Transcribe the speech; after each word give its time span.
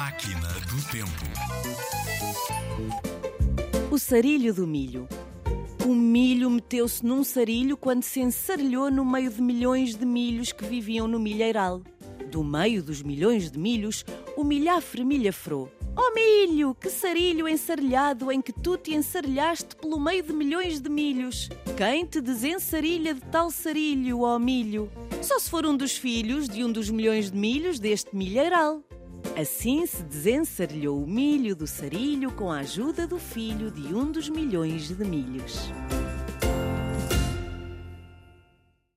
Máquina 0.00 0.48
do 0.70 0.80
Tempo. 0.90 1.26
O 3.90 3.98
sarilho 3.98 4.54
do 4.54 4.66
milho. 4.66 5.06
O 5.84 5.94
milho 5.94 6.48
meteu-se 6.48 7.04
num 7.04 7.22
sarilho 7.22 7.76
quando 7.76 8.02
se 8.02 8.18
ensarelhou 8.18 8.90
no 8.90 9.04
meio 9.04 9.30
de 9.30 9.42
milhões 9.42 9.94
de 9.94 10.06
milhos 10.06 10.52
que 10.52 10.64
viviam 10.64 11.06
no 11.06 11.20
milheiral. 11.20 11.82
Do 12.30 12.42
meio 12.42 12.82
dos 12.82 13.02
milhões 13.02 13.50
de 13.50 13.58
milhos, 13.58 14.02
o 14.38 14.42
milhafre 14.42 15.04
milhafrou. 15.04 15.70
Oh 15.94 16.14
milho, 16.14 16.74
que 16.74 16.88
sarilho 16.88 17.46
ensarelhado 17.46 18.32
em 18.32 18.40
que 18.40 18.54
tu 18.54 18.78
te 18.78 18.94
ensarelhaste 18.94 19.76
pelo 19.76 20.00
meio 20.00 20.22
de 20.22 20.32
milhões 20.32 20.80
de 20.80 20.88
milhos. 20.88 21.50
Quem 21.76 22.06
te 22.06 22.22
desensarilha 22.22 23.12
de 23.12 23.20
tal 23.20 23.50
sarilho, 23.50 24.20
ó 24.20 24.36
oh 24.36 24.38
milho? 24.38 24.90
Só 25.20 25.38
se 25.38 25.50
for 25.50 25.66
um 25.66 25.76
dos 25.76 25.94
filhos 25.94 26.48
de 26.48 26.64
um 26.64 26.72
dos 26.72 26.88
milhões 26.88 27.30
de 27.30 27.36
milhos 27.36 27.78
deste 27.78 28.16
milheiral. 28.16 28.82
Assim 29.38 29.86
se 29.86 30.02
desensarilhou 30.02 31.02
o 31.02 31.06
milho 31.06 31.54
do 31.54 31.66
sarilho 31.66 32.32
com 32.32 32.50
a 32.50 32.58
ajuda 32.58 33.06
do 33.06 33.18
filho 33.18 33.70
de 33.70 33.94
um 33.94 34.10
dos 34.10 34.28
milhões 34.28 34.88
de 34.88 35.04
milhos. 35.04 35.70